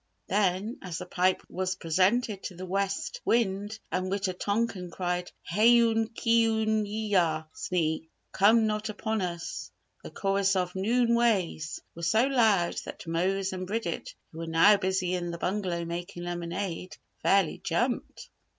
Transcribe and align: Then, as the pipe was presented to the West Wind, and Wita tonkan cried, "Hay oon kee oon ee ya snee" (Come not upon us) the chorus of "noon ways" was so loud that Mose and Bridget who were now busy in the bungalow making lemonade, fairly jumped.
Then, 0.25 0.79
as 0.81 0.97
the 0.97 1.05
pipe 1.05 1.43
was 1.47 1.75
presented 1.75 2.41
to 2.45 2.55
the 2.55 2.65
West 2.65 3.21
Wind, 3.23 3.77
and 3.91 4.11
Wita 4.11 4.33
tonkan 4.33 4.89
cried, 4.89 5.31
"Hay 5.43 5.77
oon 5.77 6.07
kee 6.07 6.45
oon 6.47 6.87
ee 6.87 7.09
ya 7.09 7.43
snee" 7.53 8.07
(Come 8.31 8.65
not 8.65 8.89
upon 8.89 9.21
us) 9.21 9.69
the 10.01 10.09
chorus 10.09 10.55
of 10.55 10.73
"noon 10.73 11.13
ways" 11.13 11.81
was 11.93 12.09
so 12.09 12.25
loud 12.25 12.79
that 12.85 13.05
Mose 13.05 13.53
and 13.53 13.67
Bridget 13.67 14.15
who 14.31 14.39
were 14.39 14.47
now 14.47 14.75
busy 14.75 15.13
in 15.13 15.29
the 15.29 15.37
bungalow 15.37 15.85
making 15.85 16.23
lemonade, 16.23 16.97
fairly 17.21 17.59
jumped. 17.59 18.31